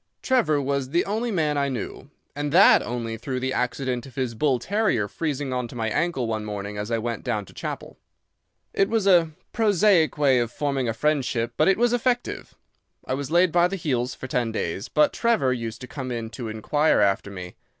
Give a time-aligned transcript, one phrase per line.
[0.23, 4.33] Trevor was the only man I knew, and that only through the accident of his
[4.33, 7.99] bull terrier freezing on to my ankle one morning as I went down to chapel.
[8.73, 12.55] "It was a prosaic way of forming a friendship, but it was effective.
[13.05, 16.31] I was laid by the heels for ten days, but Trevor used to come in
[16.31, 17.53] to inquire after me.